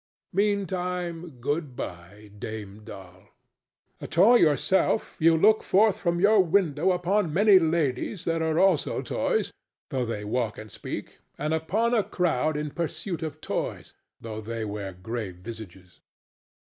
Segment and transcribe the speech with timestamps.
[0.33, 3.29] —Meantime, good bye, Dame Doll!
[4.01, 9.03] A toy yourself, you look forth from your window upon many ladies that are also
[9.03, 9.51] toys,
[9.91, 14.65] though they walk and speak, and upon a crowd in pursuit of toys, though they
[14.65, 15.99] wear grave visages.